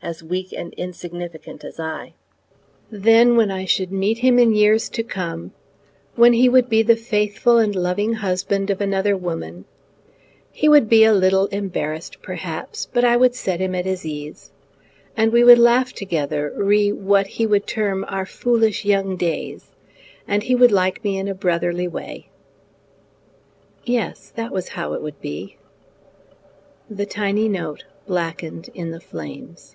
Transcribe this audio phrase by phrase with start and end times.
[0.00, 2.14] as weak and insignificant as I.
[2.88, 5.50] Then when I should meet him in the years to come,
[6.14, 9.64] when he would be the faithful and loving husband of another woman,
[10.52, 14.52] he would be a little embarrassed perhaps; but I would set him at his case,
[15.16, 19.72] and we would laugh together re what he would term our foolish young days,
[20.28, 22.28] and he would like me in a brotherly way.
[23.84, 25.56] Yes, that was how it would be.
[26.88, 29.74] The tiny note blackened in the flames.